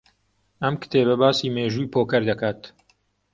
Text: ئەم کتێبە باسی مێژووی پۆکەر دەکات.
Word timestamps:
ئەم 0.63 0.75
کتێبە 0.81 1.15
باسی 1.21 1.53
مێژووی 1.55 1.91
پۆکەر 1.93 2.21
دەکات. 2.29 2.61